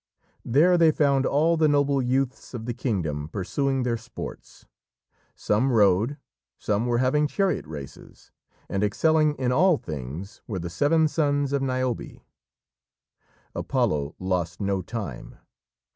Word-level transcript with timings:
There 0.43 0.79
they 0.79 0.89
found 0.89 1.27
all 1.27 1.57
the 1.57 1.67
noble 1.67 2.01
youths 2.01 2.55
of 2.55 2.65
the 2.65 2.73
kingdom 2.73 3.29
pursuing 3.29 3.83
their 3.83 3.97
sports. 3.97 4.65
Some 5.35 5.71
rode, 5.71 6.17
some 6.57 6.87
were 6.87 6.97
having 6.97 7.27
chariot 7.27 7.67
races, 7.67 8.31
and 8.67 8.83
excelling 8.83 9.35
in 9.35 9.51
all 9.51 9.77
things 9.77 10.41
were 10.47 10.57
the 10.57 10.71
seven 10.71 11.07
sons 11.07 11.53
of 11.53 11.61
Niobe. 11.61 12.19
Apollo 13.53 14.15
lost 14.17 14.59
no 14.59 14.81
time. 14.81 15.35